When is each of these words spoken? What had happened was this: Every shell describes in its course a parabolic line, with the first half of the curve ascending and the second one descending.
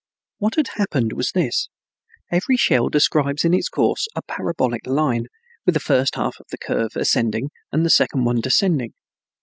What 0.39 0.55
had 0.55 0.69
happened 0.77 1.13
was 1.13 1.29
this: 1.33 1.69
Every 2.31 2.57
shell 2.57 2.89
describes 2.89 3.45
in 3.45 3.53
its 3.53 3.69
course 3.69 4.07
a 4.15 4.23
parabolic 4.23 4.87
line, 4.87 5.27
with 5.63 5.75
the 5.75 5.79
first 5.79 6.15
half 6.15 6.37
of 6.39 6.47
the 6.49 6.57
curve 6.57 6.95
ascending 6.95 7.51
and 7.71 7.85
the 7.85 7.91
second 7.91 8.25
one 8.25 8.41
descending. 8.41 8.95